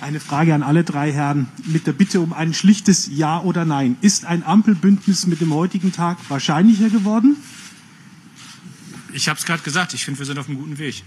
[0.00, 3.96] Eine Frage an alle drei Herren mit der Bitte um ein schlichtes Ja oder Nein.
[4.00, 7.36] Ist ein Ampelbündnis mit dem heutigen Tag wahrscheinlicher geworden?
[9.12, 11.04] Ich habe es gerade gesagt, ich finde, wir sind auf einem guten Weg.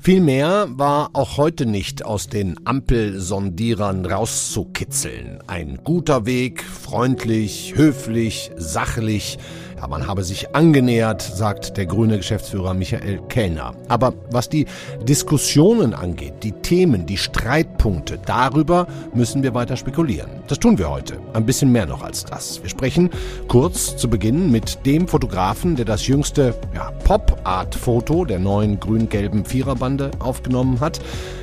[0.00, 5.40] Viel mehr war auch heute nicht aus den Ampelsondierern rauszukitzeln.
[5.46, 9.38] Ein guter Weg, freundlich, höflich, sachlich,
[9.86, 13.74] man habe sich angenähert, sagt der grüne Geschäftsführer Michael Kellner.
[13.88, 14.66] Aber was die
[15.02, 20.30] Diskussionen angeht, die Themen, die Streitpunkte, darüber müssen wir weiter spekulieren.
[20.48, 21.18] Das tun wir heute.
[21.32, 22.62] Ein bisschen mehr noch als das.
[22.62, 23.10] Wir sprechen
[23.46, 30.10] kurz zu Beginn mit dem Fotografen, der das jüngste ja, Pop-Art-Foto der neuen grün-gelben Viererbande
[30.18, 31.00] aufgenommen hat.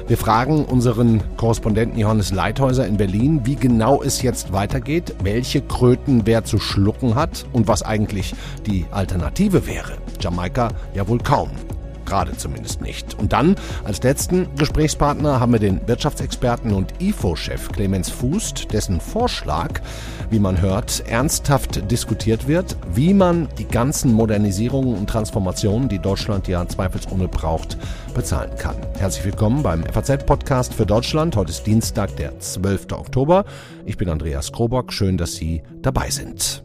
[0.08, 6.28] Wir fragen unseren Korrespondenten Johannes Leithäuser in Berlin, wie genau es jetzt weitergeht, welche Kröten
[6.28, 8.36] wer zu schlucken hat und was eigentlich
[8.68, 9.94] die Alternative wäre.
[10.20, 11.50] Jamaika ja wohl kaum.
[12.05, 13.18] Gerade zumindest nicht.
[13.18, 19.81] Und dann als letzten Gesprächspartner haben wir den Wirtschaftsexperten und IFO-Chef Clemens Fußt, dessen Vorschlag,
[20.30, 26.47] wie man hört, ernsthaft diskutiert wird, wie man die ganzen Modernisierungen und Transformationen, die Deutschland
[26.47, 27.78] ja zweifelsohne braucht,
[28.14, 28.75] bezahlen kann.
[28.97, 31.36] Herzlich willkommen beim FAZ-Podcast für Deutschland.
[31.36, 32.92] Heute ist Dienstag, der 12.
[32.92, 33.45] Oktober.
[33.86, 34.94] Ich bin Andreas Krobock.
[34.94, 36.64] Schön, dass Sie dabei sind.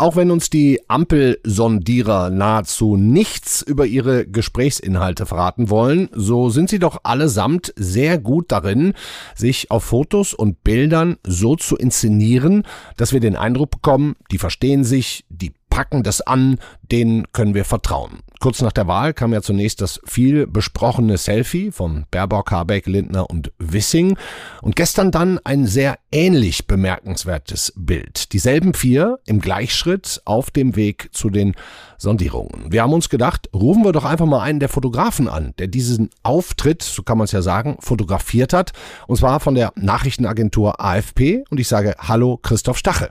[0.00, 6.78] Auch wenn uns die Ampelsondierer nahezu nichts über ihre Gesprächsinhalte verraten wollen, so sind sie
[6.78, 8.94] doch allesamt sehr gut darin,
[9.34, 12.62] sich auf Fotos und Bildern so zu inszenieren,
[12.96, 16.58] dass wir den Eindruck bekommen, die verstehen sich, die packen das an,
[16.92, 18.20] denen können wir vertrauen.
[18.40, 23.28] Kurz nach der Wahl kam ja zunächst das viel besprochene Selfie von Baerbock, Habeck, Lindner
[23.28, 24.16] und Wissing
[24.62, 28.32] und gestern dann ein sehr ähnlich bemerkenswertes Bild.
[28.32, 31.56] Dieselben vier im Gleichschritt auf dem Weg zu den
[31.96, 32.70] Sondierungen.
[32.70, 36.10] Wir haben uns gedacht, rufen wir doch einfach mal einen der Fotografen an, der diesen
[36.22, 38.72] Auftritt, so kann man es ja sagen, fotografiert hat
[39.08, 43.10] und zwar von der Nachrichtenagentur AFP und ich sage Hallo Christoph Stache.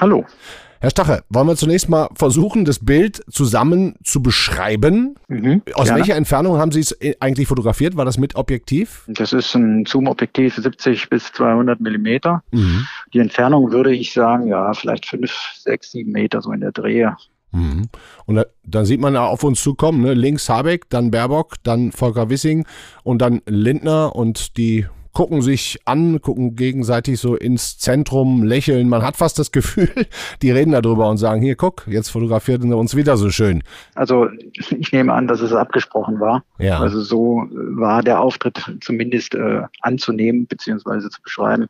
[0.00, 0.26] Hallo.
[0.84, 5.14] Herr Stache, wollen wir zunächst mal versuchen, das Bild zusammen zu beschreiben?
[5.28, 6.00] Mhm, Aus gerne.
[6.00, 7.96] welcher Entfernung haben Sie es äh, eigentlich fotografiert?
[7.96, 9.02] War das mit Objektiv?
[9.06, 12.42] Das ist ein Zoom-Objektiv 70 bis 200 Millimeter.
[12.50, 12.86] Mhm.
[13.14, 17.16] Die Entfernung würde ich sagen, ja, vielleicht 5, 6, 7 Meter so in der Drehe.
[17.52, 17.88] Mhm.
[18.26, 20.12] Und da, dann sieht man auf uns zukommen, ne?
[20.12, 22.66] links Habeck, dann Baerbock, dann Volker Wissing
[23.04, 24.84] und dann Lindner und die
[25.14, 28.88] gucken sich an, gucken gegenseitig so ins Zentrum, lächeln.
[28.88, 29.90] Man hat fast das Gefühl,
[30.42, 33.62] die reden darüber und sagen, hier, guck, jetzt fotografiert er uns wieder so schön.
[33.94, 36.44] Also ich nehme an, dass es abgesprochen war.
[36.58, 36.80] Ja.
[36.80, 41.66] Also so war der Auftritt zumindest äh, anzunehmen beziehungsweise zu beschreiben,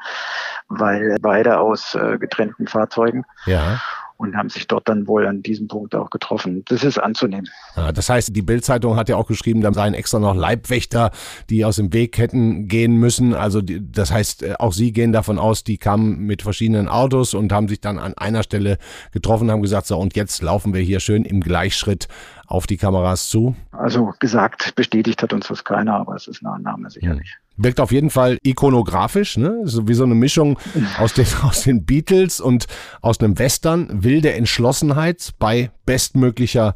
[0.69, 3.25] weil beide aus äh, getrennten Fahrzeugen.
[3.47, 3.81] Ja
[4.17, 6.65] und haben sich dort dann wohl an diesem Punkt auch getroffen.
[6.69, 7.49] Das ist anzunehmen.
[7.77, 11.11] Ja, das heißt, die Bildzeitung hat ja auch geschrieben, da seien extra noch Leibwächter,
[11.51, 13.35] die aus dem Weg hätten gehen müssen.
[13.35, 17.35] Also die, das heißt, äh, auch Sie gehen davon aus, die kamen mit verschiedenen Autos
[17.35, 18.79] und haben sich dann an einer Stelle
[19.13, 22.09] getroffen, haben gesagt, so und jetzt laufen wir hier schön im Gleichschritt
[22.47, 23.57] auf die Kameras zu?
[23.73, 27.37] Also gesagt, bestätigt hat uns das keiner, aber es ist eine Annahme sicherlich.
[27.57, 29.61] Wirkt auf jeden Fall ikonografisch, ne?
[29.65, 30.59] So wie so eine Mischung
[30.99, 32.67] aus den, aus den Beatles und
[33.01, 36.75] aus einem Western, wilde Entschlossenheit bei bestmöglicher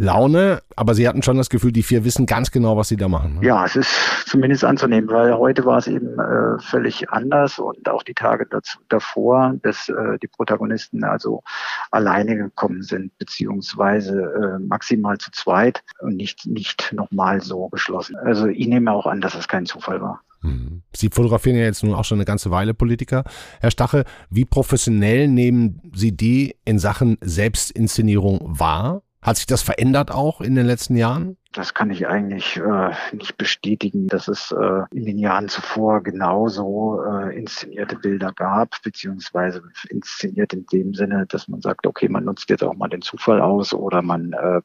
[0.00, 3.06] Laune, aber Sie hatten schon das Gefühl, die vier wissen ganz genau, was sie da
[3.06, 3.34] machen.
[3.34, 3.46] Ne?
[3.46, 3.90] Ja, es ist
[4.26, 8.78] zumindest anzunehmen, weil heute war es eben äh, völlig anders und auch die Tage dazu,
[8.88, 11.42] davor, dass äh, die Protagonisten also
[11.90, 18.16] alleine gekommen sind, beziehungsweise äh, maximal zu zweit und nicht, nicht nochmal so geschlossen.
[18.16, 20.22] Also ich nehme auch an, dass es kein Zufall war.
[20.40, 20.82] Mhm.
[20.94, 23.24] Sie fotografieren ja jetzt nun auch schon eine ganze Weile Politiker.
[23.60, 29.02] Herr Stache, wie professionell nehmen Sie die in Sachen Selbstinszenierung wahr?
[29.22, 31.36] Hat sich das verändert auch in den letzten Jahren?
[31.52, 37.02] Das kann ich eigentlich äh, nicht bestätigen, dass es äh, in den Jahren zuvor genauso
[37.02, 42.50] äh, inszenierte Bilder gab, beziehungsweise inszeniert in dem Sinne, dass man sagt, okay, man nutzt
[42.50, 44.60] jetzt auch mal den Zufall aus oder man äh,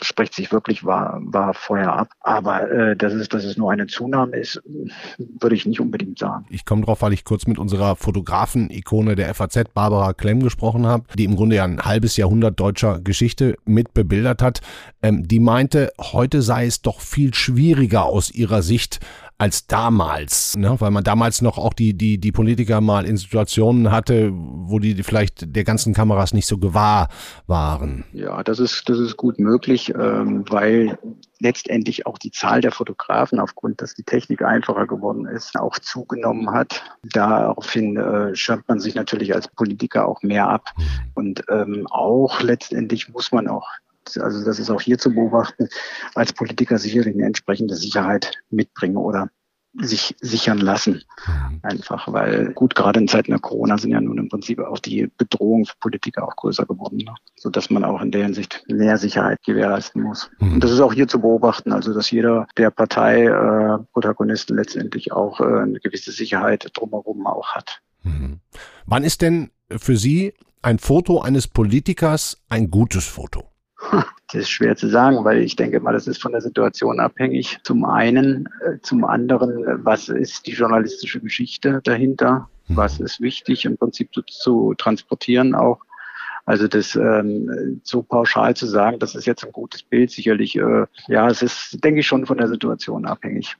[0.00, 2.08] spricht sich wirklich war, war vorher ab.
[2.20, 4.60] Aber äh, dass, es, dass es nur eine Zunahme ist,
[5.18, 6.46] würde ich nicht unbedingt sagen.
[6.48, 11.04] Ich komme drauf, weil ich kurz mit unserer Fotografen-Ikone der FAZ, Barbara Klemm, gesprochen habe,
[11.16, 14.60] die im Grunde ja ein halbes Jahrhundert deutscher Geschichte mit bebildert hat.
[15.02, 19.00] Ähm, die meinte, heute sei es doch viel schwieriger aus ihrer Sicht,
[19.36, 20.76] als damals, ne?
[20.78, 25.02] weil man damals noch auch die, die, die Politiker mal in Situationen hatte, wo die
[25.02, 27.08] vielleicht der ganzen Kameras nicht so gewahr
[27.46, 28.04] waren.
[28.12, 30.98] Ja, das ist, das ist gut möglich, ähm, weil
[31.40, 36.52] letztendlich auch die Zahl der Fotografen aufgrund, dass die Technik einfacher geworden ist, auch zugenommen
[36.52, 36.84] hat.
[37.02, 40.70] Daraufhin äh, schirmt man sich natürlich als Politiker auch mehr ab.
[40.76, 40.84] Mhm.
[41.14, 43.66] Und ähm, auch letztendlich muss man auch
[44.18, 45.68] also das ist auch hier zu beobachten,
[46.14, 49.30] als Politiker sicherlich eine entsprechende Sicherheit mitbringen oder
[49.76, 51.02] sich sichern lassen.
[51.26, 51.60] Mhm.
[51.62, 55.10] Einfach, weil gut, gerade in Zeiten der Corona sind ja nun im Prinzip auch die
[55.18, 57.14] Bedrohungen für Politiker auch größer geworden, ne?
[57.36, 60.30] sodass man auch in der Hinsicht mehr Sicherheit gewährleisten muss.
[60.38, 60.54] Mhm.
[60.54, 65.40] Und das ist auch hier zu beobachten, also dass jeder der Parteiprotagonisten äh, letztendlich auch
[65.40, 67.80] äh, eine gewisse Sicherheit drumherum auch hat.
[68.02, 68.40] Mhm.
[68.86, 73.53] Wann ist denn für Sie ein Foto eines Politikers ein gutes Foto?
[74.32, 77.58] Das ist schwer zu sagen, weil ich denke mal, das ist von der Situation abhängig.
[77.62, 82.48] Zum einen, äh, zum anderen, äh, was ist die journalistische Geschichte dahinter?
[82.66, 82.76] Mhm.
[82.76, 85.80] Was ist wichtig im Prinzip zu, zu transportieren auch?
[86.46, 90.86] Also das ähm, so pauschal zu sagen, das ist jetzt ein gutes Bild, sicherlich, äh,
[91.06, 93.56] ja, es ist, denke ich, schon von der Situation abhängig.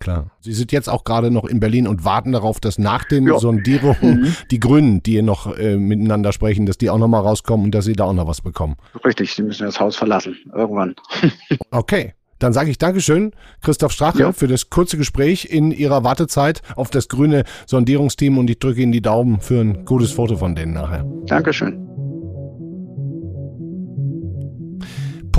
[0.00, 0.30] Klar.
[0.40, 3.38] Sie sind jetzt auch gerade noch in Berlin und warten darauf, dass nach den ja.
[3.38, 4.36] Sondierungen mhm.
[4.50, 7.74] die Grünen, die hier noch äh, miteinander sprechen, dass die auch noch mal rauskommen und
[7.74, 8.76] dass sie da auch noch was bekommen.
[9.04, 10.96] Richtig, sie müssen das Haus verlassen, irgendwann.
[11.70, 12.14] okay.
[12.38, 14.32] Dann sage ich Dankeschön, Christoph Strache, ja.
[14.32, 18.92] für das kurze Gespräch in Ihrer Wartezeit auf das grüne Sondierungsteam und ich drücke Ihnen
[18.92, 21.04] die Daumen für ein gutes Foto von denen nachher.
[21.26, 21.89] Dankeschön.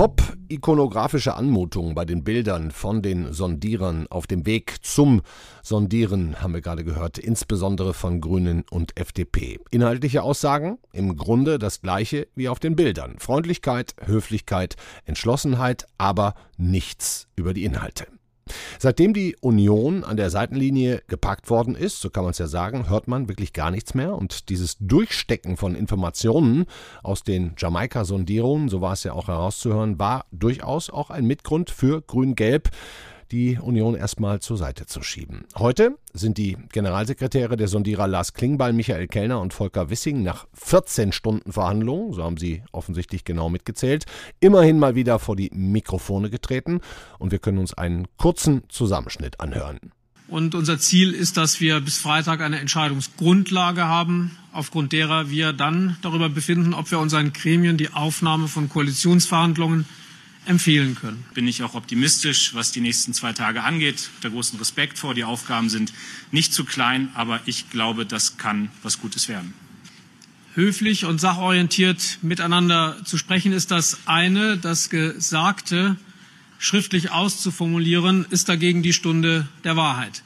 [0.02, 5.22] Pop-ikonografische Anmutung bei den Bildern von den Sondierern auf dem Weg zum
[5.62, 9.60] Sondieren haben wir gerade gehört, insbesondere von Grünen und FDP.
[9.70, 10.78] Inhaltliche Aussagen?
[10.92, 13.14] Im Grunde das gleiche wie auf den Bildern.
[13.20, 18.08] Freundlichkeit, Höflichkeit, Entschlossenheit, aber nichts über die Inhalte.
[18.78, 22.88] Seitdem die Union an der Seitenlinie gepackt worden ist, so kann man es ja sagen,
[22.88, 24.14] hört man wirklich gar nichts mehr.
[24.14, 26.66] Und dieses Durchstecken von Informationen
[27.02, 32.02] aus den Jamaika-Sondierungen, so war es ja auch herauszuhören, war durchaus auch ein Mitgrund für
[32.02, 32.70] Grün-Gelb
[33.32, 35.44] die Union erstmal zur Seite zu schieben.
[35.56, 41.12] Heute sind die Generalsekretäre der Sondierer Lars Klingbeil, Michael Kellner und Volker Wissing nach 14
[41.12, 44.04] Stunden Verhandlungen, so haben sie offensichtlich genau mitgezählt,
[44.40, 46.80] immerhin mal wieder vor die Mikrofone getreten
[47.18, 49.78] und wir können uns einen kurzen Zusammenschnitt anhören.
[50.28, 55.96] Und unser Ziel ist, dass wir bis Freitag eine Entscheidungsgrundlage haben, aufgrund derer wir dann
[56.02, 59.86] darüber befinden, ob wir unseren Gremien die Aufnahme von Koalitionsverhandlungen
[60.46, 61.24] empfehlen können.
[61.34, 64.10] Bin ich auch optimistisch, was die nächsten zwei Tage angeht.
[64.22, 65.14] Der großen Respekt vor.
[65.14, 65.92] Die Aufgaben sind
[66.30, 69.54] nicht zu klein, aber ich glaube, das kann was Gutes werden.
[70.54, 74.58] Höflich und sachorientiert miteinander zu sprechen ist das eine.
[74.58, 75.96] Das Gesagte
[76.58, 80.22] schriftlich auszuformulieren ist dagegen die Stunde der Wahrheit.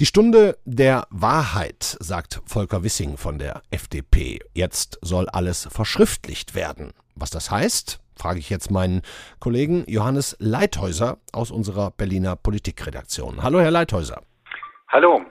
[0.00, 4.40] Die Stunde der Wahrheit, sagt Volker Wissing von der FDP.
[4.52, 6.92] Jetzt soll alles verschriftlicht werden.
[7.14, 9.02] Was das heißt, frage ich jetzt meinen
[9.40, 13.42] Kollegen Johannes Leithäuser aus unserer Berliner Politikredaktion.
[13.42, 14.22] Hallo, Herr Leithäuser.
[14.88, 15.22] Hallo.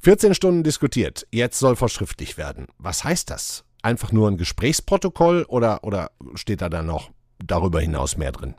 [0.00, 2.66] 14 Stunden diskutiert, jetzt soll verschriftlich werden.
[2.78, 3.64] Was heißt das?
[3.82, 8.54] Einfach nur ein Gesprächsprotokoll oder, oder steht da dann noch darüber hinaus mehr drin?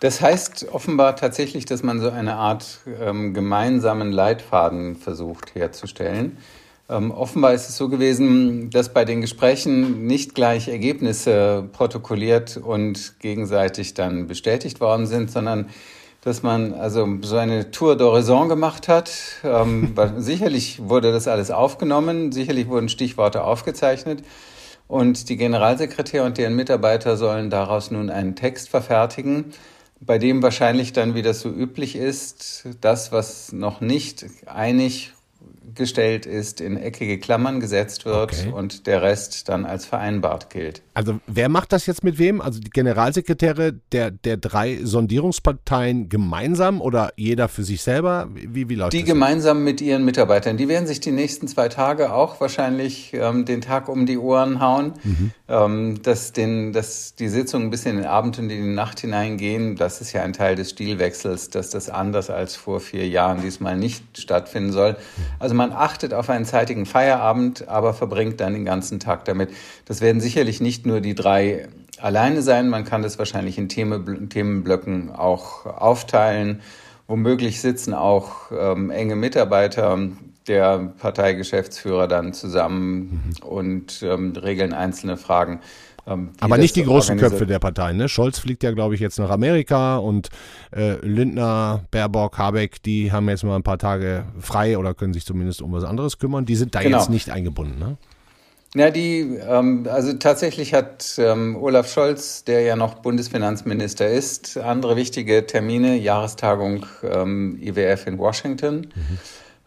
[0.00, 6.38] Das heißt offenbar tatsächlich, dass man so eine Art ähm, gemeinsamen Leitfaden versucht herzustellen.
[6.90, 13.18] Ähm, offenbar ist es so gewesen, dass bei den Gesprächen nicht gleich Ergebnisse protokolliert und
[13.20, 15.68] gegenseitig dann bestätigt worden sind, sondern
[16.22, 19.10] dass man also so eine Tour d'Horizon gemacht hat.
[19.44, 24.24] Ähm, sicherlich wurde das alles aufgenommen, sicherlich wurden Stichworte aufgezeichnet.
[24.88, 29.52] Und die Generalsekretär und deren Mitarbeiter sollen daraus nun einen Text verfertigen,
[30.00, 35.12] bei dem wahrscheinlich dann, wie das so üblich ist, das, was noch nicht einig
[35.74, 38.52] gestellt ist, in eckige Klammern gesetzt wird okay.
[38.52, 40.82] und der Rest dann als vereinbart gilt.
[40.94, 42.40] Also wer macht das jetzt mit wem?
[42.40, 48.28] Also die Generalsekretäre der, der drei Sondierungsparteien gemeinsam oder jeder für sich selber?
[48.32, 49.04] Wie, wie läuft die das?
[49.04, 50.56] Die gemeinsam mit ihren Mitarbeitern.
[50.56, 54.60] Die werden sich die nächsten zwei Tage auch wahrscheinlich ähm, den Tag um die Ohren
[54.60, 55.30] hauen, mhm.
[55.48, 59.00] ähm, dass, den, dass die Sitzungen ein bisschen in den Abend und in die Nacht
[59.00, 59.76] hineingehen.
[59.76, 63.76] Das ist ja ein Teil des Stilwechsels, dass das anders als vor vier Jahren diesmal
[63.76, 64.96] nicht stattfinden soll.
[65.38, 69.50] Also man achtet auf einen zeitigen Feierabend, aber verbringt dann den ganzen Tag damit.
[69.84, 71.68] Das werden sicherlich nicht nur die drei
[72.00, 72.68] alleine sein.
[72.70, 76.60] Man kann das wahrscheinlich in Themenblöcken auch aufteilen.
[77.08, 79.98] Womöglich sitzen auch ähm, enge Mitarbeiter
[80.46, 83.46] der Parteigeschäftsführer dann zusammen mhm.
[83.46, 85.60] und ähm, regeln einzelne Fragen.
[86.08, 87.96] Ähm, Aber nicht die großen Köpfe der Parteien.
[87.96, 88.08] Ne?
[88.08, 90.28] Scholz fliegt ja, glaube ich, jetzt nach Amerika und
[90.74, 95.26] äh, Lindner, Baerbock, Habeck, die haben jetzt mal ein paar Tage frei oder können sich
[95.26, 96.46] zumindest um was anderes kümmern.
[96.46, 96.98] Die sind da genau.
[96.98, 97.78] jetzt nicht eingebunden.
[97.78, 97.96] Ne?
[98.74, 104.96] Ja, die, ähm, also tatsächlich hat ähm, Olaf Scholz, der ja noch Bundesfinanzminister ist, andere
[104.96, 108.88] wichtige Termine, Jahrestagung ähm, IWF in Washington.
[108.94, 109.18] Mhm.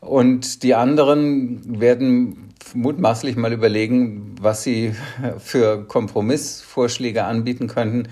[0.07, 4.93] Und die anderen werden mutmaßlich mal überlegen, was sie
[5.39, 8.09] für Kompromissvorschläge anbieten könnten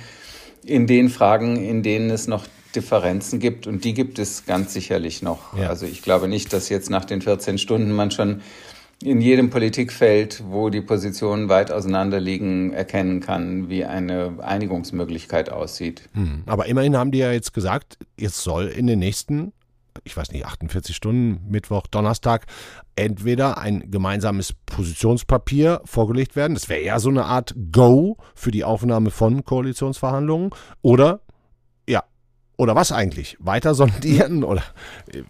[0.66, 3.68] in den Fragen, in denen es noch Differenzen gibt.
[3.68, 5.58] Und die gibt es ganz sicherlich noch.
[5.58, 5.70] Ja.
[5.70, 8.42] Also ich glaube nicht, dass jetzt nach den 14 Stunden man schon
[9.02, 16.10] in jedem Politikfeld, wo die Positionen weit auseinander liegen, erkennen kann, wie eine Einigungsmöglichkeit aussieht.
[16.14, 16.44] Hm.
[16.46, 19.54] Aber immerhin haben die ja jetzt gesagt, es soll in den nächsten
[20.04, 22.46] ich weiß nicht, 48 Stunden, Mittwoch, Donnerstag,
[22.96, 26.54] entweder ein gemeinsames Positionspapier vorgelegt werden.
[26.54, 30.52] Das wäre ja so eine Art Go für die Aufnahme von Koalitionsverhandlungen.
[30.82, 31.22] Oder,
[31.88, 32.04] ja,
[32.58, 33.38] oder was eigentlich?
[33.40, 34.44] Weiter sondieren?
[34.50, 34.64] Oder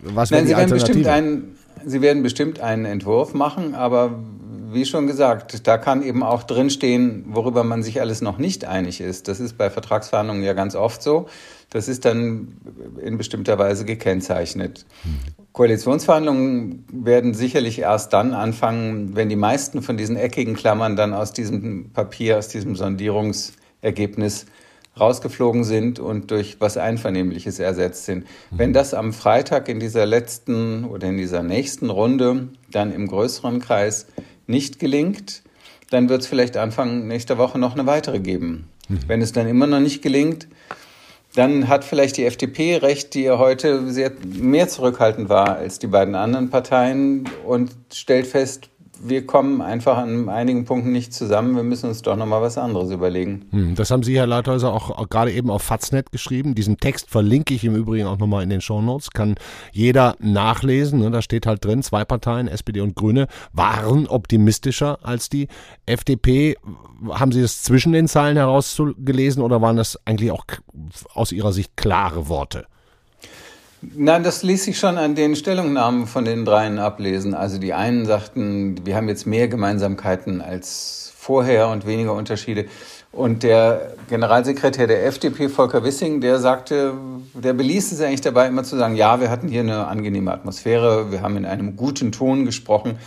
[0.01, 1.43] was wäre die Sie Alternative?
[1.85, 4.19] Sie werden bestimmt einen Entwurf machen, aber
[4.71, 9.01] wie schon gesagt, da kann eben auch drinstehen, worüber man sich alles noch nicht einig
[9.01, 9.27] ist.
[9.27, 11.27] Das ist bei Vertragsverhandlungen ja ganz oft so.
[11.69, 12.57] Das ist dann
[13.03, 14.85] in bestimmter Weise gekennzeichnet.
[15.53, 21.31] Koalitionsverhandlungen werden sicherlich erst dann anfangen, wenn die meisten von diesen eckigen Klammern dann aus
[21.31, 24.45] diesem Papier, aus diesem Sondierungsergebnis
[24.99, 28.25] rausgeflogen sind und durch was Einvernehmliches ersetzt sind.
[28.51, 33.59] Wenn das am Freitag in dieser letzten oder in dieser nächsten Runde dann im größeren
[33.59, 34.07] Kreis
[34.49, 35.43] nicht gelingt,
[35.89, 38.69] dann wird es vielleicht Anfang nächster Woche noch eine weitere geben.
[38.89, 38.99] Mhm.
[39.07, 40.47] Wenn es dann immer noch nicht gelingt,
[41.35, 45.87] dann hat vielleicht die FDP recht, die ja heute sehr mehr zurückhaltend war als die
[45.87, 48.69] beiden anderen Parteien und stellt fest,
[49.01, 51.55] wir kommen einfach an einigen Punkten nicht zusammen.
[51.55, 53.45] Wir müssen uns doch nochmal was anderes überlegen.
[53.51, 56.55] Hm, das haben Sie, Herr Leithäuser, auch, auch gerade eben auf Faznet geschrieben.
[56.55, 59.11] Diesen Text verlinke ich im Übrigen auch nochmal in den Shownotes.
[59.11, 59.35] Kann
[59.71, 60.99] jeder nachlesen.
[60.99, 61.11] Ne?
[61.11, 65.47] Da steht halt drin, zwei Parteien, SPD und Grüne, waren optimistischer als die
[65.85, 66.57] FDP.
[67.09, 70.45] Haben Sie das zwischen den Zeilen herausgelesen oder waren das eigentlich auch
[71.13, 72.65] aus Ihrer Sicht klare Worte?
[73.81, 77.33] Nein, das ließ sich schon an den Stellungnahmen von den dreien ablesen.
[77.33, 82.65] Also die einen sagten, wir haben jetzt mehr Gemeinsamkeiten als vorher und weniger Unterschiede.
[83.11, 86.93] Und der Generalsekretär der FDP, Volker Wissing, der sagte,
[87.33, 91.11] der beließ es eigentlich dabei, immer zu sagen, ja, wir hatten hier eine angenehme Atmosphäre,
[91.11, 92.99] wir haben in einem guten Ton gesprochen,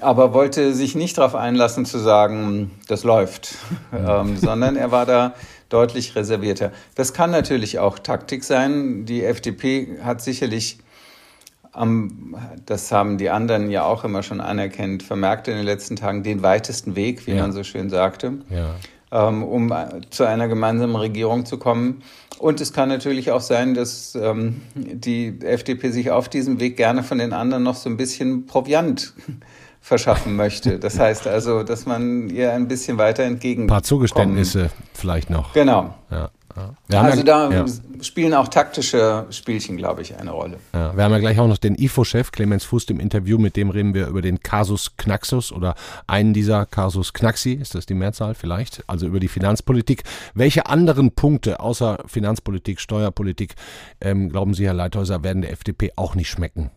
[0.00, 3.54] aber wollte sich nicht darauf einlassen zu sagen, das läuft,
[3.92, 5.34] ähm, sondern er war da
[5.70, 6.72] deutlich reservierter.
[6.94, 9.06] Das kann natürlich auch Taktik sein.
[9.06, 10.78] Die FDP hat sicherlich
[11.72, 12.36] am,
[12.66, 16.42] das haben die anderen ja auch immer schon anerkennt, vermerkt in den letzten Tagen den
[16.42, 17.42] weitesten Weg, wie ja.
[17.42, 18.74] man so schön sagte, ja.
[19.12, 19.72] ähm, um
[20.10, 22.02] zu einer gemeinsamen Regierung zu kommen.
[22.38, 27.02] Und es kann natürlich auch sein, dass ähm, die FDP sich auf diesem Weg gerne
[27.02, 29.12] von den anderen noch so ein bisschen Proviant
[29.80, 30.78] verschaffen möchte.
[30.78, 33.64] Das heißt also, dass man ihr ein bisschen weiter entgegen.
[33.64, 35.52] Ein paar Zugeständnisse vielleicht noch.
[35.52, 35.94] Genau.
[36.10, 36.30] Ja.
[36.90, 37.02] Ja.
[37.02, 37.64] also da ja.
[38.00, 40.58] spielen auch taktische Spielchen, glaube ich, eine Rolle.
[40.72, 43.70] Ja, wir haben ja gleich auch noch den IFO-Chef Clemens Fust im Interview, mit dem
[43.70, 45.74] reden wir über den Kasus Knaxus oder
[46.06, 50.02] einen dieser Kasus Knaxi, ist das die Mehrzahl vielleicht, also über die Finanzpolitik.
[50.34, 53.54] Welche anderen Punkte außer Finanzpolitik, Steuerpolitik,
[54.00, 56.70] ähm, glauben Sie, Herr Leithäuser, werden der FDP auch nicht schmecken?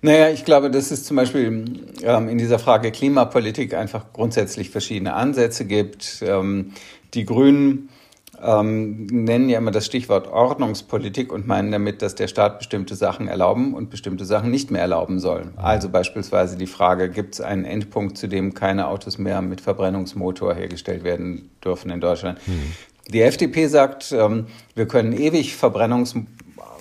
[0.00, 1.64] Naja, ich glaube, dass es zum Beispiel
[2.02, 6.22] ähm, in dieser Frage Klimapolitik einfach grundsätzlich verschiedene Ansätze gibt.
[6.22, 6.72] Ähm,
[7.14, 7.88] die Grünen
[8.40, 13.26] ähm, nennen ja immer das Stichwort Ordnungspolitik und meinen damit, dass der Staat bestimmte Sachen
[13.26, 15.50] erlauben und bestimmte Sachen nicht mehr erlauben soll.
[15.56, 20.54] Also beispielsweise die Frage, gibt es einen Endpunkt, zu dem keine Autos mehr mit Verbrennungsmotor
[20.54, 22.38] hergestellt werden dürfen in Deutschland?
[22.46, 22.72] Mhm.
[23.12, 26.28] Die FDP sagt, ähm, wir können ewig Verbrennungsmotor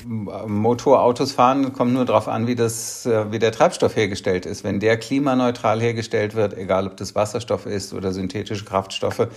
[0.07, 4.63] Motorautos fahren, kommt nur darauf an, wie, das, äh, wie der Treibstoff hergestellt ist.
[4.63, 9.27] Wenn der klimaneutral hergestellt wird, egal ob das Wasserstoff ist oder synthetische Kraftstoffe,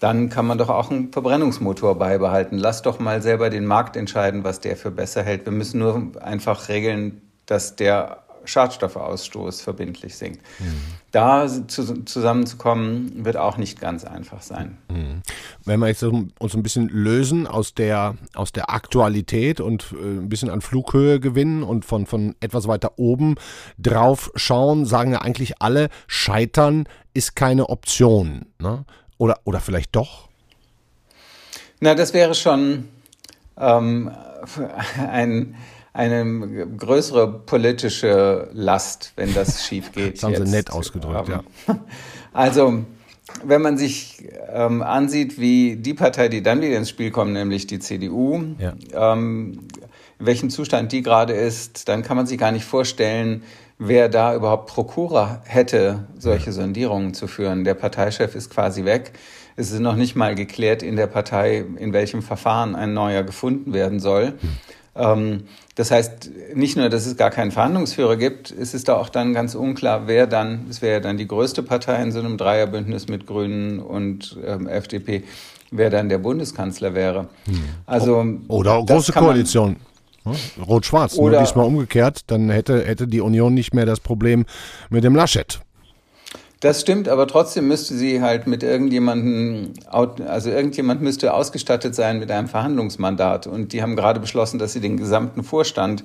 [0.00, 2.58] dann kann man doch auch einen Verbrennungsmotor beibehalten.
[2.58, 5.46] Lass doch mal selber den Markt entscheiden, was der für besser hält.
[5.46, 10.40] Wir müssen nur einfach regeln, dass der Schadstoffeausstoß verbindlich sinkt.
[10.58, 10.82] Mhm.
[11.10, 14.78] Da zu, zusammenzukommen, wird auch nicht ganz einfach sein.
[14.88, 15.22] Mhm.
[15.64, 20.28] Wenn wir jetzt uns ein bisschen lösen aus der, aus der Aktualität und äh, ein
[20.28, 23.36] bisschen an Flughöhe gewinnen und von, von etwas weiter oben
[23.78, 28.46] drauf schauen, sagen ja eigentlich alle, Scheitern ist keine Option.
[28.58, 28.84] Ne?
[29.18, 30.28] Oder, oder vielleicht doch?
[31.80, 32.88] Na, das wäre schon
[33.56, 34.10] ähm,
[34.98, 35.54] ein
[35.94, 40.16] eine größere politische Last, wenn das schief geht.
[40.16, 40.46] das haben jetzt.
[40.46, 41.78] Sie nett ausgedrückt, ähm, ja.
[42.32, 42.84] Also,
[43.44, 47.68] wenn man sich ähm, ansieht, wie die Partei, die dann wieder ins Spiel kommt, nämlich
[47.68, 48.74] die CDU, ja.
[48.92, 49.60] ähm,
[50.18, 53.44] in welchem Zustand die gerade ist, dann kann man sich gar nicht vorstellen,
[53.78, 57.62] wer da überhaupt Prokura hätte, solche Sondierungen zu führen.
[57.62, 59.12] Der Parteichef ist quasi weg.
[59.56, 63.72] Es ist noch nicht mal geklärt in der Partei, in welchem Verfahren ein neuer gefunden
[63.72, 64.34] werden soll.
[64.94, 65.04] Hm.
[65.04, 65.42] Ähm,
[65.74, 69.34] das heißt, nicht nur, dass es gar keinen Verhandlungsführer gibt, es ist da auch dann
[69.34, 73.08] ganz unklar, wer dann, es wäre ja dann die größte Partei in so einem Dreierbündnis
[73.08, 75.24] mit Grünen und ähm, FDP,
[75.70, 77.28] wer dann der Bundeskanzler wäre.
[77.46, 77.64] Hm.
[77.86, 79.76] Also, Oder große Koalition.
[80.66, 84.46] Rot-Schwarz, nur diesmal umgekehrt, dann hätte, hätte die Union nicht mehr das Problem
[84.88, 85.60] mit dem Laschet.
[86.64, 92.30] Das stimmt, aber trotzdem müsste sie halt mit irgendjemandem, also irgendjemand müsste ausgestattet sein mit
[92.30, 93.46] einem Verhandlungsmandat.
[93.46, 96.04] Und die haben gerade beschlossen, dass sie den gesamten Vorstand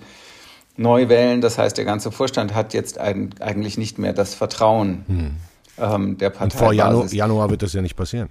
[0.75, 1.39] neu wählen.
[1.39, 5.31] Das heißt, der ganze Vorstand hat jetzt eigentlich nicht mehr das Vertrauen hm.
[5.77, 6.57] ähm, der Partei.
[6.57, 8.27] vor Janu Januar wird das ja nicht passieren.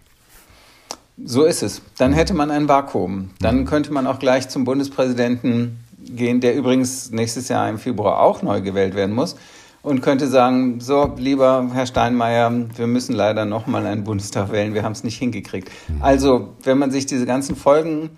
[1.24, 1.80] So ist es.
[1.96, 3.30] Dann hätte man ein Vakuum.
[3.40, 3.64] Dann hm.
[3.64, 8.60] könnte man auch gleich zum Bundespräsidenten gehen, der übrigens nächstes Jahr im Februar auch neu
[8.60, 9.34] gewählt werden muss
[9.82, 14.82] und könnte sagen, so, lieber Herr Steinmeier, wir müssen leider nochmal einen Bundestag wählen, wir
[14.82, 15.70] haben es nicht hingekriegt.
[15.88, 16.02] Mhm.
[16.02, 18.10] Also, wenn man sich diese ganzen Folgen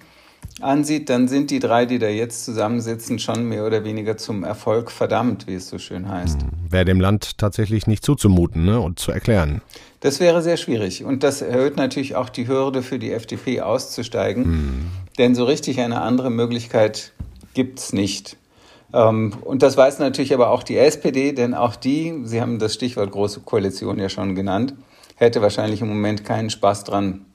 [0.60, 4.90] ansieht, dann sind die drei, die da jetzt zusammensitzen, schon mehr oder weniger zum Erfolg
[4.90, 6.42] verdammt, wie es so schön heißt.
[6.42, 6.72] Mhm.
[6.72, 8.80] Wäre dem Land tatsächlich nicht zuzumuten ne?
[8.80, 9.62] und zu erklären.
[10.00, 11.04] Das wäre sehr schwierig.
[11.04, 14.48] Und das erhöht natürlich auch die Hürde für die FDP auszusteigen.
[14.48, 14.86] Mhm.
[15.18, 17.12] Denn so richtig eine andere Möglichkeit
[17.54, 18.36] gibt es nicht.
[18.92, 22.74] Ähm, und das weiß natürlich aber auch die SPD, denn auch die, Sie haben das
[22.74, 24.74] Stichwort Große Koalition ja schon genannt,
[25.16, 27.26] hätte wahrscheinlich im Moment keinen Spaß dran,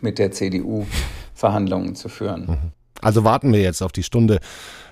[0.00, 0.86] mit der CDU
[1.34, 2.46] Verhandlungen zu führen.
[2.46, 2.72] Mhm.
[3.02, 4.40] Also warten wir jetzt auf die Stunde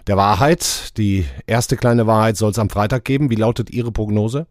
[0.06, 0.96] der Wahrheit.
[0.99, 3.30] Die erste kleine Wahrheit soll es am Freitag geben.
[3.30, 4.46] Wie lautet Ihre Prognose?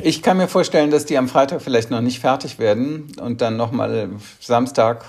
[0.00, 3.56] Ich kann mir vorstellen, dass die am Freitag vielleicht noch nicht fertig werden und dann
[3.56, 5.04] nochmal Samstag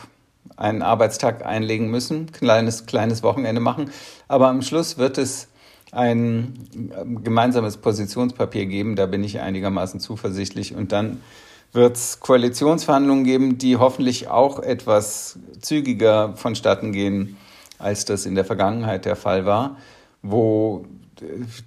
[0.57, 3.91] einen Arbeitstag einlegen müssen, kleines, kleines Wochenende machen.
[4.27, 5.47] Aber am Schluss wird es
[5.91, 10.75] ein ähm, gemeinsames Positionspapier geben, da bin ich einigermaßen zuversichtlich.
[10.75, 11.21] Und dann
[11.71, 17.37] wird es Koalitionsverhandlungen geben, die hoffentlich auch etwas zügiger vonstatten gehen,
[17.79, 19.77] als das in der Vergangenheit der Fall war,
[20.21, 20.85] wo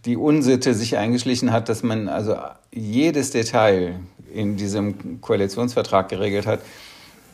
[0.04, 2.36] die Unsitte sich eingeschlichen hat, dass man also
[2.70, 4.00] jedes Detail
[4.32, 6.60] in diesem Koalitionsvertrag geregelt hat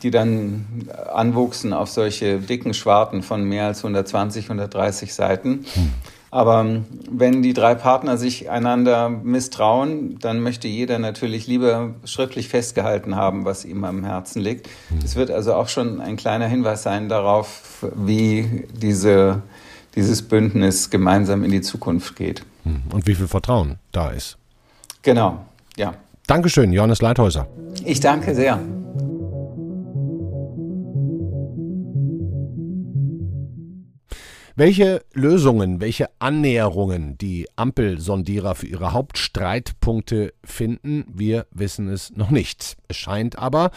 [0.05, 0.67] die dann
[1.11, 5.65] anwuchsen auf solche dicken Schwarten von mehr als 120, 130 Seiten.
[5.73, 5.91] Hm.
[6.29, 13.15] Aber wenn die drei Partner sich einander misstrauen, dann möchte jeder natürlich lieber schriftlich festgehalten
[13.15, 14.67] haben, was ihm am Herzen liegt.
[14.89, 14.99] Hm.
[15.03, 19.41] Es wird also auch schon ein kleiner Hinweis sein darauf, wie diese,
[19.95, 22.43] dieses Bündnis gemeinsam in die Zukunft geht.
[22.63, 22.83] Hm.
[22.93, 24.37] Und wie viel Vertrauen da ist.
[25.01, 25.43] Genau,
[25.77, 25.95] ja.
[26.27, 27.47] Dankeschön, Johannes Leithäuser.
[27.83, 28.59] Ich danke sehr.
[34.57, 42.77] Welche Lösungen, welche Annäherungen die Ampelsondierer für ihre Hauptstreitpunkte finden, wir wissen es noch nicht.
[42.87, 43.71] Es scheint aber,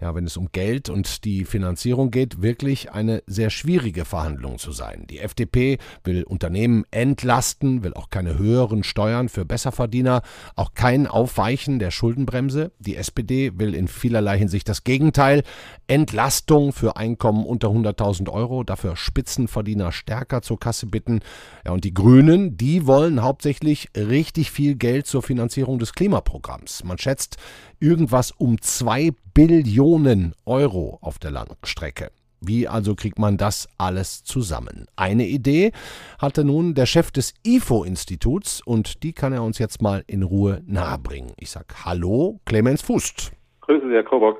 [0.00, 4.72] ja, wenn es um Geld und die Finanzierung geht, wirklich eine sehr schwierige Verhandlung zu
[4.72, 5.06] sein.
[5.10, 10.22] Die FDP will Unternehmen entlasten, will auch keine höheren Steuern für Besserverdiener,
[10.56, 12.72] auch kein Aufweichen der Schuldenbremse.
[12.78, 15.42] Die SPD will in vielerlei Hinsicht das Gegenteil.
[15.88, 21.20] Entlastung für Einkommen unter 100.000 Euro, dafür Spitzenverdiener stärker zur Kasse bitten.
[21.64, 26.84] Ja, und die Grünen, die wollen hauptsächlich richtig viel Geld zur Finanzierung des Klimaprogramms.
[26.84, 27.36] Man schätzt
[27.80, 32.10] irgendwas um zwei Billionen Euro auf der Langstrecke.
[32.44, 34.86] Wie also kriegt man das alles zusammen?
[34.96, 35.70] Eine Idee
[36.18, 40.60] hatte nun der Chef des IFO-Instituts und die kann er uns jetzt mal in Ruhe
[40.66, 41.32] nahebringen.
[41.38, 43.30] Ich sage Hallo, Clemens Fust.
[43.60, 44.38] Grüße Sie, Herr Krobock.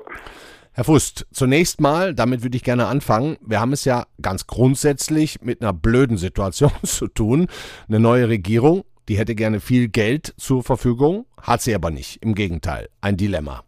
[0.75, 3.37] Herr Fust, zunächst mal, damit würde ich gerne anfangen.
[3.45, 7.45] Wir haben es ja ganz grundsätzlich mit einer blöden Situation zu tun.
[7.87, 12.23] Eine neue Regierung, die hätte gerne viel Geld zur Verfügung, hat sie aber nicht.
[12.23, 13.61] Im Gegenteil, ein Dilemma.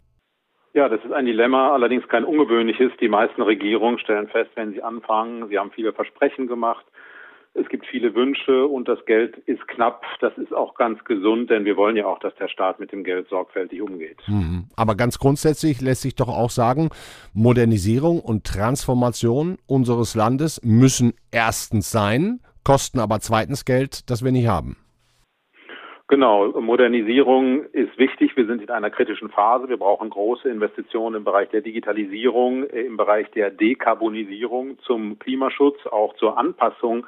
[0.73, 2.91] Ja, das ist ein Dilemma, allerdings kein ungewöhnliches.
[2.99, 6.87] Die meisten Regierungen stellen fest, wenn sie anfangen, sie haben viele Versprechen gemacht,
[7.55, 10.03] es gibt viele Wünsche und das Geld ist knapp.
[10.19, 13.03] Das ist auch ganz gesund, denn wir wollen ja auch, dass der Staat mit dem
[13.03, 14.17] Geld sorgfältig umgeht.
[14.27, 14.65] Mhm.
[14.75, 16.89] Aber ganz grundsätzlich lässt sich doch auch sagen,
[17.33, 24.47] Modernisierung und Transformation unseres Landes müssen erstens sein, kosten aber zweitens Geld, das wir nicht
[24.47, 24.75] haben.
[26.07, 28.37] Genau, Modernisierung ist wichtig.
[28.37, 29.69] Wir sind in einer kritischen Phase.
[29.69, 36.13] Wir brauchen große Investitionen im Bereich der Digitalisierung, im Bereich der Dekarbonisierung, zum Klimaschutz, auch
[36.17, 37.07] zur Anpassung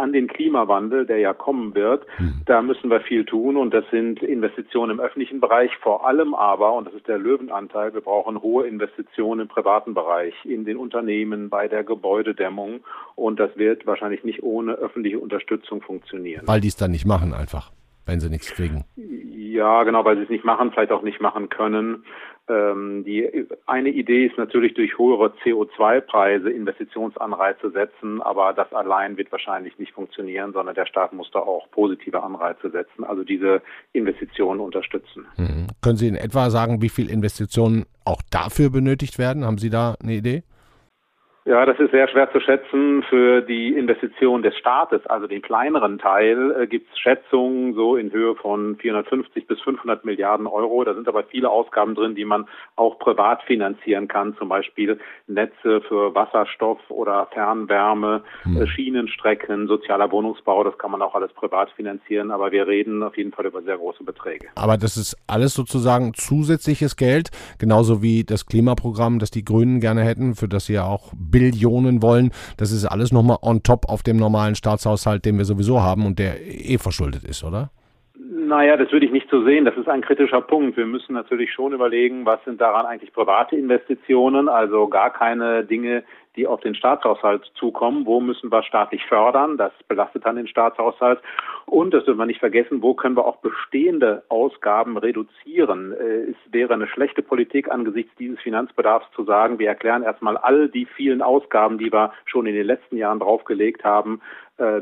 [0.00, 2.06] an den Klimawandel, der ja kommen wird.
[2.18, 2.42] Mhm.
[2.46, 6.72] Da müssen wir viel tun und das sind Investitionen im öffentlichen Bereich, vor allem aber,
[6.72, 11.50] und das ist der Löwenanteil, wir brauchen hohe Investitionen im privaten Bereich, in den Unternehmen,
[11.50, 12.80] bei der Gebäudedämmung
[13.14, 16.46] und das wird wahrscheinlich nicht ohne öffentliche Unterstützung funktionieren.
[16.46, 17.70] Weil die es dann nicht machen einfach
[18.10, 18.84] wenn sie nichts kriegen.
[18.96, 22.04] Ja, genau, weil sie es nicht machen, vielleicht auch nicht machen können.
[22.50, 29.30] Ähm, die eine Idee ist natürlich durch höhere CO2-Preise Investitionsanreize setzen, aber das allein wird
[29.30, 34.60] wahrscheinlich nicht funktionieren, sondern der Staat muss da auch positive Anreize setzen, also diese Investitionen
[34.60, 35.26] unterstützen.
[35.36, 35.68] Mhm.
[35.80, 39.44] Können Sie in etwa sagen, wie viel Investitionen auch dafür benötigt werden?
[39.44, 40.42] Haben Sie da eine Idee?
[41.46, 43.02] Ja, das ist sehr schwer zu schätzen.
[43.08, 48.12] Für die Investition des Staates, also den kleineren Teil, äh, gibt es Schätzungen so in
[48.12, 50.84] Höhe von 450 bis 500 Milliarden Euro.
[50.84, 55.80] Da sind aber viele Ausgaben drin, die man auch privat finanzieren kann, zum Beispiel Netze
[55.88, 58.60] für Wasserstoff oder Fernwärme, hm.
[58.60, 60.62] Äh, Schienenstrecken, sozialer Wohnungsbau.
[60.62, 62.32] Das kann man auch alles privat finanzieren.
[62.32, 64.48] Aber wir reden auf jeden Fall über sehr große Beträge.
[64.56, 70.02] Aber das ist alles sozusagen zusätzliches Geld, genauso wie das Klimaprogramm, das die Grünen gerne
[70.02, 72.30] hätten, für das sie ja auch Billionen wollen.
[72.56, 76.18] Das ist alles nochmal on top auf dem normalen Staatshaushalt, den wir sowieso haben und
[76.18, 77.70] der eh verschuldet ist, oder?
[78.50, 79.64] Naja, das würde ich nicht so sehen.
[79.64, 80.76] Das ist ein kritischer Punkt.
[80.76, 86.02] Wir müssen natürlich schon überlegen, was sind daran eigentlich private Investitionen, also gar keine Dinge,
[86.36, 88.06] die auf den Staatshaushalt zukommen.
[88.06, 89.56] Wo müssen wir staatlich fördern?
[89.56, 91.20] Das belastet dann den Staatshaushalt.
[91.66, 95.92] Und, das dürfen wir nicht vergessen, wo können wir auch bestehende Ausgaben reduzieren?
[95.92, 100.68] Äh, es wäre eine schlechte Politik angesichts dieses Finanzbedarfs zu sagen, wir erklären erstmal all
[100.68, 104.20] die vielen Ausgaben, die wir schon in den letzten Jahren draufgelegt haben,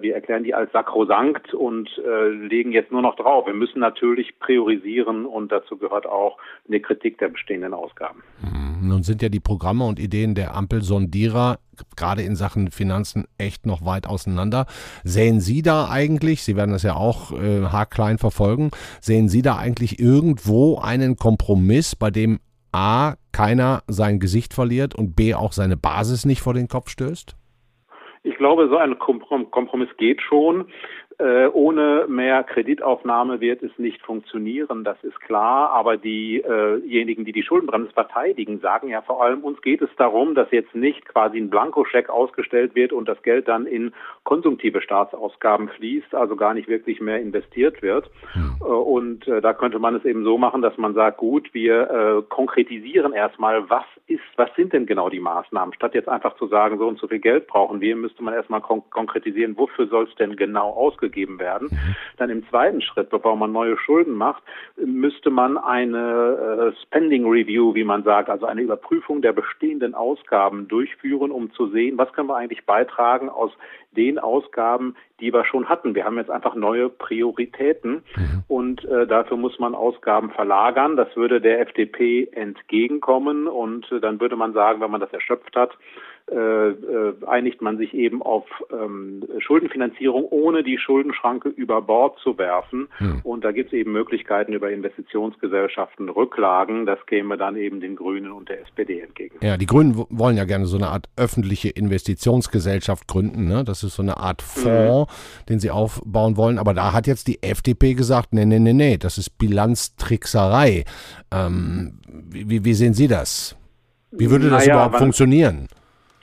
[0.00, 3.46] wir erklären die als sakrosankt und äh, legen jetzt nur noch drauf.
[3.46, 8.22] Wir müssen natürlich priorisieren und dazu gehört auch eine Kritik der bestehenden Ausgaben.
[8.40, 11.58] Hm, nun sind ja die Programme und Ideen der Ampel-Sondierer
[11.96, 14.66] gerade in Sachen Finanzen echt noch weit auseinander.
[15.04, 19.56] Sehen Sie da eigentlich, Sie werden das ja auch äh, haarklein verfolgen, sehen Sie da
[19.56, 22.40] eigentlich irgendwo einen Kompromiss, bei dem
[22.72, 27.37] A, keiner sein Gesicht verliert und B, auch seine Basis nicht vor den Kopf stößt?
[28.28, 30.70] Ich glaube, so ein Kompromiss geht schon.
[31.20, 35.70] Äh, ohne mehr Kreditaufnahme wird es nicht funktionieren, das ist klar.
[35.70, 40.48] Aber diejenigen, die die Schuldenbremse verteidigen, sagen ja vor allem, uns geht es darum, dass
[40.52, 46.14] jetzt nicht quasi ein Blankoscheck ausgestellt wird und das Geld dann in konsumtive Staatsausgaben fließt,
[46.14, 48.08] also gar nicht wirklich mehr investiert wird.
[48.34, 48.62] Hm.
[48.62, 52.22] Und äh, da könnte man es eben so machen, dass man sagt, gut, wir äh,
[52.28, 55.74] konkretisieren erstmal, was ist, was sind denn genau die Maßnahmen?
[55.74, 58.60] Statt jetzt einfach zu sagen, so und so viel Geld brauchen wir, müsste man erstmal
[58.60, 61.68] kon konkretisieren, wofür soll es denn genau ausgegeben ausgegeben werden.
[61.70, 61.96] Mhm.
[62.16, 64.42] Dann im zweiten Schritt, bevor man neue Schulden macht,
[64.76, 70.68] müsste man eine äh, Spending Review, wie man sagt, also eine Überprüfung der bestehenden Ausgaben
[70.68, 73.52] durchführen, um zu sehen, was können wir eigentlich beitragen aus
[73.92, 75.94] den Ausgaben, die wir schon hatten.
[75.94, 78.42] Wir haben jetzt einfach neue Prioritäten mhm.
[78.46, 80.96] und äh, dafür muss man Ausgaben verlagern.
[80.96, 85.56] Das würde der FDP entgegenkommen und äh, dann würde man sagen, wenn man das erschöpft
[85.56, 85.70] hat,
[87.26, 92.88] einigt man sich eben auf ähm, Schuldenfinanzierung, ohne die Schuldenschranke über Bord zu werfen.
[92.98, 93.20] Hm.
[93.22, 96.86] Und da gibt es eben Möglichkeiten über Investitionsgesellschaften, Rücklagen.
[96.86, 99.36] Das käme dann eben den Grünen und der SPD entgegen.
[99.42, 103.48] Ja, die Grünen wollen ja gerne so eine Art öffentliche Investitionsgesellschaft gründen.
[103.48, 103.64] Ne?
[103.64, 105.46] Das ist so eine Art Fonds, mhm.
[105.46, 106.58] den sie aufbauen wollen.
[106.58, 110.84] Aber da hat jetzt die FDP gesagt, nee, nee, nee, nee, das ist Bilanztrickserei.
[111.32, 113.56] Ähm, wie, wie, sehen Sie das?
[114.10, 115.68] Wie würde das naja, überhaupt funktionieren?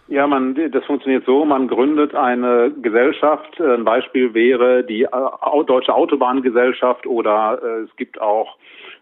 [0.07, 3.59] Ja, man, das funktioniert so, man gründet eine Gesellschaft.
[3.59, 8.55] Ein Beispiel wäre die äh, Deutsche Autobahngesellschaft oder äh, es gibt auch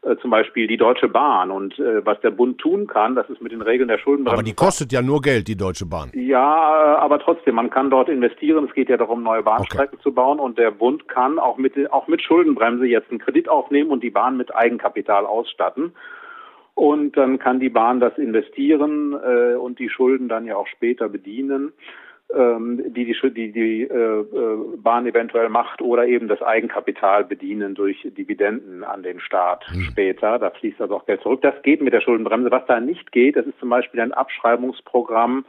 [0.03, 1.51] äh, zum Beispiel die Deutsche Bahn.
[1.51, 4.33] Und äh, was der Bund tun kann, das ist mit den Regeln der Schuldenbremse.
[4.33, 6.09] Aber die kostet ja nur Geld, die Deutsche Bahn.
[6.13, 8.65] Ja, aber trotzdem, man kann dort investieren.
[8.65, 10.03] Es geht ja darum, neue Bahnstrecken okay.
[10.03, 10.39] zu bauen.
[10.39, 14.09] Und der Bund kann auch mit, auch mit Schuldenbremse jetzt einen Kredit aufnehmen und die
[14.09, 15.93] Bahn mit Eigenkapital ausstatten.
[16.75, 21.07] Und dann kann die Bahn das investieren äh, und die Schulden dann ja auch später
[21.07, 21.71] bedienen
[22.33, 27.75] ähm, die die, die, die äh, äh, Bahn eventuell macht oder eben das Eigenkapital bedienen
[27.75, 29.81] durch Dividenden an den Staat mhm.
[29.81, 30.39] später.
[30.39, 31.41] Da fließt also auch Geld zurück.
[31.41, 32.49] Das geht mit der Schuldenbremse.
[32.49, 35.45] Was da nicht geht, das ist zum Beispiel ein Abschreibungsprogramm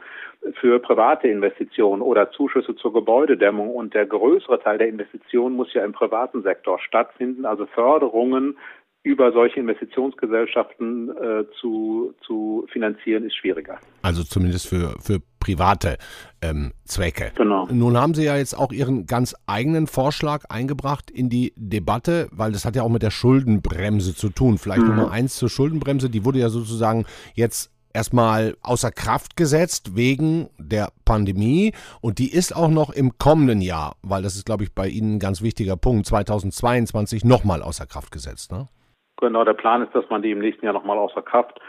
[0.59, 3.71] für private Investitionen oder Zuschüsse zur Gebäudedämmung.
[3.71, 8.57] Und der größere Teil der Investitionen muss ja im privaten Sektor stattfinden, also Förderungen
[9.05, 13.77] über solche Investitionsgesellschaften äh, zu, zu finanzieren, ist schwieriger.
[14.01, 15.97] Also zumindest für, für private
[16.41, 17.31] ähm, Zwecke.
[17.35, 17.67] Genau.
[17.71, 22.51] Nun haben Sie ja jetzt auch Ihren ganz eigenen Vorschlag eingebracht in die Debatte, weil
[22.51, 24.57] das hat ja auch mit der Schuldenbremse zu tun.
[24.57, 24.87] Vielleicht mhm.
[24.87, 30.89] Nummer eins zur Schuldenbremse, die wurde ja sozusagen jetzt erstmal außer Kraft gesetzt wegen der
[31.05, 34.87] Pandemie und die ist auch noch im kommenden Jahr, weil das ist, glaube ich, bei
[34.87, 38.51] Ihnen ein ganz wichtiger Punkt, 2022 nochmal außer Kraft gesetzt.
[38.51, 38.67] Ne?
[39.17, 41.59] Genau, der Plan ist, dass man die im nächsten Jahr nochmal außer Kraft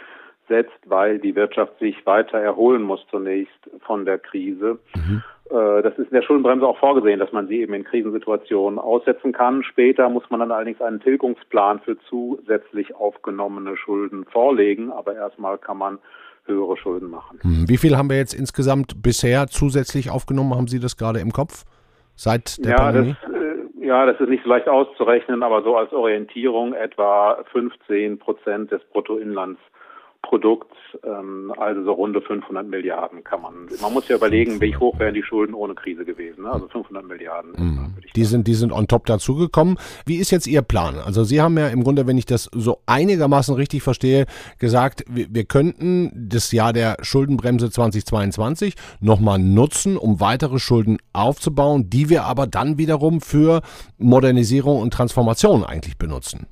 [0.48, 4.78] setzt, weil die Wirtschaft sich weiter erholen muss zunächst von der Krise.
[4.94, 5.22] Mhm.
[5.50, 9.32] Äh, das ist in der Schuldenbremse auch vorgesehen, dass man sie eben in Krisensituationen aussetzen
[9.32, 9.62] kann.
[9.62, 15.78] Später muss man dann allerdings einen Tilgungsplan für zusätzlich aufgenommene Schulden vorlegen, aber erstmal kann
[15.78, 15.98] man
[16.44, 17.40] höhere Schulden machen.
[17.42, 17.68] Mhm.
[17.68, 20.54] Wie viel haben wir jetzt insgesamt bisher zusätzlich aufgenommen?
[20.54, 21.64] Haben Sie das gerade im Kopf?
[22.14, 23.16] Seit der ja, Pandemie?
[23.20, 23.36] Das,
[23.87, 28.83] ja, das ist nicht so leicht auszurechnen, aber so als Orientierung etwa 15 Prozent des
[30.27, 33.69] Bruttoinlandsprodukts, ähm, also so runde 500 Milliarden kann man.
[33.81, 36.45] Man muss ja überlegen, wie hoch wären die Schulden ohne Krise gewesen.
[36.45, 36.51] Ne?
[36.51, 37.53] Also 500 Milliarden.
[37.57, 37.95] Mhm.
[38.15, 39.79] Die sind, die sind on top dazugekommen.
[40.05, 40.97] Wie ist jetzt Ihr Plan?
[40.97, 44.27] Also Sie haben ja im Grunde, wenn ich das so einigermaßen richtig verstehe,
[44.59, 51.91] gesagt, wir, wir könnten das Jahr der Schuldenbremse 2022 nochmal nutzen, um weitere Schulden aufzubauen,
[51.91, 53.62] die wir aber dann wiederum für
[53.99, 56.47] Modernisierung und Transformation eigentlich benutzen.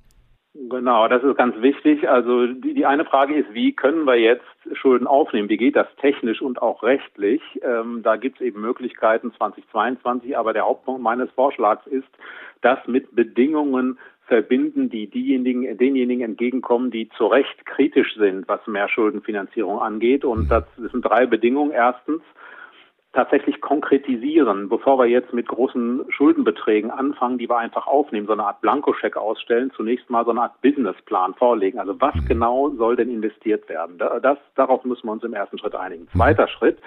[0.75, 2.09] Genau, das ist ganz wichtig.
[2.09, 5.49] Also die, die eine Frage ist, wie können wir jetzt Schulden aufnehmen?
[5.49, 7.41] Wie geht das technisch und auch rechtlich?
[7.63, 12.09] Ähm, da gibt es eben Möglichkeiten 2022, aber der Hauptpunkt meines Vorschlags ist,
[12.61, 18.89] das mit Bedingungen verbinden, die diejenigen, denjenigen entgegenkommen, die zu Recht kritisch sind, was mehr
[18.89, 20.25] Schuldenfinanzierung angeht.
[20.25, 21.71] Und das sind drei Bedingungen.
[21.71, 22.23] Erstens,
[23.15, 28.45] tatsächlich konkretisieren, bevor wir jetzt mit großen Schuldenbeträgen anfangen, die wir einfach aufnehmen, so eine
[28.45, 31.79] Art Blankoscheck ausstellen, zunächst mal so eine Art Businessplan vorlegen.
[31.79, 32.27] Also was mhm.
[32.27, 33.99] genau soll denn investiert werden?
[33.99, 36.05] Das, darauf müssen wir uns im ersten Schritt einigen.
[36.05, 36.19] Mhm.
[36.19, 36.79] Zweiter Schritt,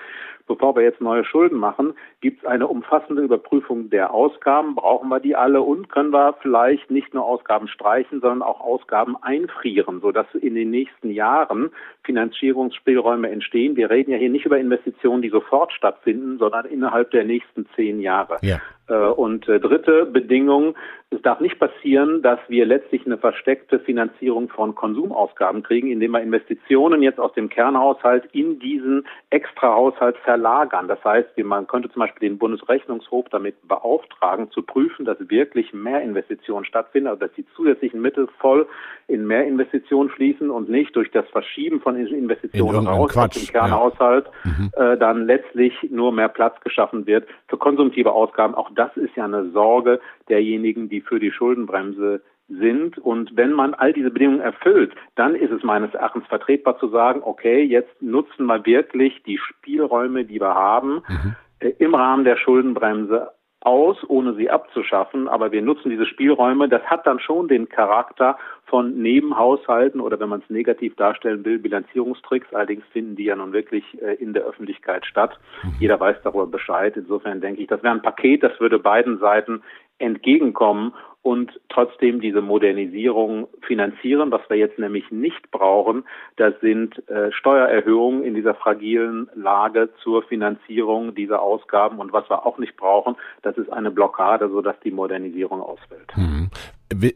[0.47, 4.75] bevor wir jetzt neue Schulden machen, gibt es eine umfassende Überprüfung der Ausgaben.
[4.75, 9.15] Brauchen wir die alle und können wir vielleicht nicht nur Ausgaben streichen, sondern auch Ausgaben
[9.21, 11.69] einfrieren, sodass in den nächsten Jahren
[12.03, 13.75] Finanzierungsspielräume entstehen.
[13.75, 17.99] Wir reden ja hier nicht über Investitionen, die sofort stattfinden, sondern innerhalb der nächsten zehn
[17.99, 18.38] Jahre.
[18.41, 18.60] Ja.
[18.88, 20.76] Äh, und äh, dritte Bedingung,
[21.10, 26.21] es darf nicht passieren, dass wir letztlich eine versteckte Finanzierung von Konsumausgaben kriegen, indem wir
[26.21, 30.89] Investitionen jetzt aus dem Kernhaushalt in diesen Extrahaushalt verlagern.
[30.89, 36.02] Das heißt, man könnte zum Beispiel den Bundesrechnungshof damit beauftragen, zu prüfen, dass wirklich mehr
[36.02, 38.67] Investitionen stattfinden, also dass die zusätzlichen Mittel voll
[39.08, 43.38] in mehr Investitionen fließen und nicht durch das Verschieben von Investitionen raus Quatsch.
[43.38, 44.52] aus dem Kernhaushalt ja.
[44.52, 44.71] mhm.
[44.76, 48.56] äh, dann letztlich nur mehr Platz geschaffen wird für konsumtive Ausgaben.
[48.56, 52.97] Auch das ist ja eine Sorge derjenigen, die für die Schuldenbremse sind.
[52.97, 57.21] Und wenn man all diese Bedingungen erfüllt, dann ist es meines Erachtens vertretbar zu sagen,
[57.23, 61.35] okay, jetzt nutzen wir wirklich die Spielräume, die wir haben, mhm.
[61.59, 63.31] äh, im Rahmen der Schuldenbremse
[63.67, 66.69] aus, ohne sie abzuschaffen, aber wir nutzen diese Spielräume.
[66.69, 71.60] Das hat dann schon den Charakter von Nebenhaushalten oder wenn man es negativ darstellen will,
[71.60, 72.53] Bilanzierungstricks.
[72.53, 75.38] Allerdings finden die ja nun wirklich äh, in der Öffentlichkeit statt.
[75.63, 75.73] Mhm.
[75.82, 76.95] Jeder weiß darüber Bescheid.
[76.95, 79.62] Insofern denke ich, das wäre ein Paket, das würde beiden Seiten
[79.99, 84.32] entgegenkommen und trotzdem diese Modernisierung finanzieren.
[84.32, 86.06] Was wir jetzt nämlich nicht brauchen,
[86.38, 91.99] das sind äh, Steuererhöhungen in dieser fragilen Lage zur Finanzierung dieser Ausgaben.
[91.99, 96.12] Und was wir auch nicht brauchen, das ist eine Blockade, sodass die Modernisierung ausfällt.
[96.15, 96.49] Mhm.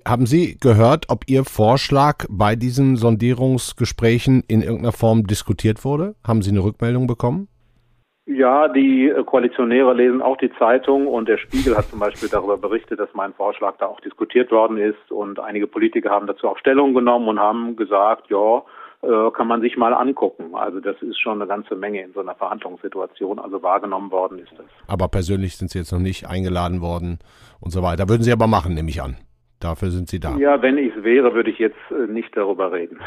[0.06, 6.16] Haben Sie gehört, ob Ihr Vorschlag bei diesen Sondierungsgesprächen in irgendeiner Form diskutiert wurde?
[6.28, 7.48] Haben Sie eine Rückmeldung bekommen?
[8.26, 12.58] Ja, die äh, Koalitionäre lesen auch die Zeitung und der Spiegel hat zum Beispiel darüber
[12.58, 16.58] berichtet, dass mein Vorschlag da auch diskutiert worden ist und einige Politiker haben dazu auch
[16.58, 18.64] Stellung genommen und haben gesagt, ja,
[19.02, 20.54] äh, kann man sich mal angucken.
[20.54, 24.52] Also das ist schon eine ganze Menge in so einer Verhandlungssituation, also wahrgenommen worden ist
[24.56, 24.68] das.
[24.88, 27.18] Aber persönlich sind Sie jetzt noch nicht eingeladen worden
[27.60, 28.08] und so weiter.
[28.08, 29.18] Würden Sie aber machen, nehme ich an.
[29.60, 30.38] Dafür sind Sie da.
[30.38, 33.00] Ja, wenn ich es wäre, würde ich jetzt äh, nicht darüber reden.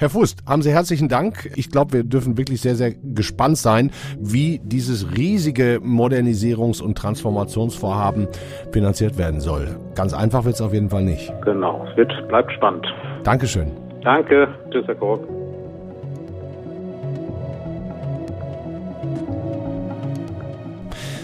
[0.00, 1.50] Herr Fust, haben Sie herzlichen Dank.
[1.56, 8.26] Ich glaube, wir dürfen wirklich sehr, sehr gespannt sein, wie dieses riesige Modernisierungs- und Transformationsvorhaben
[8.72, 9.76] finanziert werden soll.
[9.94, 11.30] Ganz einfach wird es auf jeden Fall nicht.
[11.44, 12.86] Genau, es wird, bleibt spannend.
[13.24, 13.72] Dankeschön.
[14.02, 14.48] Danke.
[14.70, 15.20] Tschüss, Herr Kork.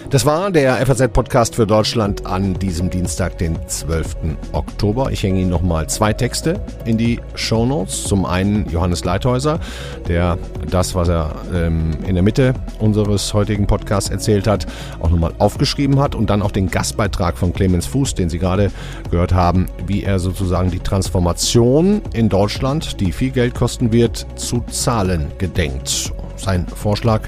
[0.09, 4.15] Das war der FAZ-Podcast für Deutschland an diesem Dienstag, den 12.
[4.53, 5.11] Oktober.
[5.11, 8.05] Ich hänge Ihnen nochmal zwei Texte in die Show Notes.
[8.05, 9.59] Zum einen Johannes Leithäuser,
[10.07, 10.37] der
[10.71, 14.65] das, was er ähm, in der Mitte unseres heutigen Podcasts erzählt hat,
[15.01, 18.71] auch nochmal aufgeschrieben hat und dann auch den Gastbeitrag von Clemens Fuß, den Sie gerade
[19.11, 24.63] gehört haben, wie er sozusagen die Transformation in Deutschland, die viel Geld kosten wird, zu
[24.71, 26.13] zahlen gedenkt.
[26.37, 27.21] Sein Vorschlag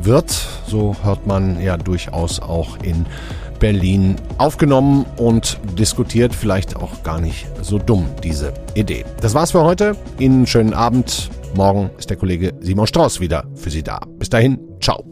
[0.00, 0.30] wird,
[0.66, 3.06] so hört man ja durchaus auch in
[3.58, 9.04] Berlin aufgenommen und diskutiert, vielleicht auch gar nicht so dumm, diese Idee.
[9.20, 9.96] Das war's für heute.
[10.18, 11.30] Ihnen einen schönen Abend.
[11.54, 14.00] Morgen ist der Kollege Simon Strauß wieder für Sie da.
[14.18, 15.11] Bis dahin, ciao.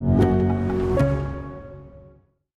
[0.00, 0.27] you.